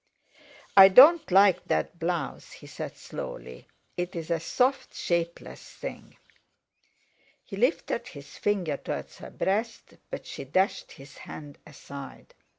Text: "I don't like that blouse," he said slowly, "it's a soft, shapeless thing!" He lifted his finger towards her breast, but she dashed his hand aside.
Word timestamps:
"I 0.75 0.87
don't 0.87 1.29
like 1.29 1.65
that 1.65 1.99
blouse," 1.99 2.53
he 2.53 2.65
said 2.65 2.97
slowly, 2.97 3.67
"it's 3.95 4.31
a 4.31 4.39
soft, 4.39 4.95
shapeless 4.95 5.61
thing!" 5.73 6.17
He 7.43 7.55
lifted 7.55 8.07
his 8.07 8.35
finger 8.39 8.77
towards 8.77 9.19
her 9.19 9.29
breast, 9.29 9.97
but 10.09 10.25
she 10.25 10.43
dashed 10.43 10.93
his 10.93 11.19
hand 11.19 11.59
aside. 11.67 12.33